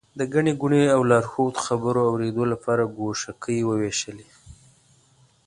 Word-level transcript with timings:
د 0.19 0.21
ګڼې 0.33 0.53
ګوڼې 0.61 0.83
او 0.95 1.01
لارښود 1.09 1.55
خبرو 1.65 2.01
اورېدو 2.09 2.43
لپاره 2.53 2.91
ګوشکۍ 2.97 3.59
ووېشلې. 3.65 4.27